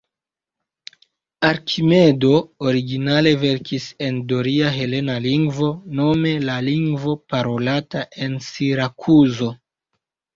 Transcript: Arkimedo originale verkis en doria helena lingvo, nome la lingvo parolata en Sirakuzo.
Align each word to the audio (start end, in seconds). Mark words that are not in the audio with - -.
Arkimedo 1.47 2.31
originale 2.69 3.33
verkis 3.43 3.85
en 4.05 4.17
doria 4.31 4.71
helena 4.77 5.17
lingvo, 5.25 5.67
nome 5.99 6.31
la 6.47 6.55
lingvo 6.69 7.13
parolata 7.35 8.03
en 8.27 8.35
Sirakuzo. 8.47 9.51